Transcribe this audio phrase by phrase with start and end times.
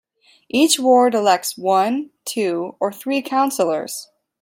[0.49, 4.09] Each ward elects one, two or three councillors.